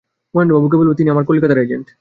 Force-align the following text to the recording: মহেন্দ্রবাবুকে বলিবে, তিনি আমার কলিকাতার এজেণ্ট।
মহেন্দ্রবাবুকে 0.33 0.77
বলিবে, 0.77 0.95
তিনি 0.95 1.09
আমার 1.09 1.25
কলিকাতার 1.25 1.57
এজেণ্ট। 1.57 1.87